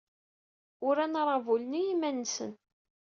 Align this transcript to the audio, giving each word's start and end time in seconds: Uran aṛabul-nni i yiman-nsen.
Uran 0.87 1.13
aṛabul-nni 1.21 1.81
i 1.81 1.87
yiman-nsen. 1.87 2.53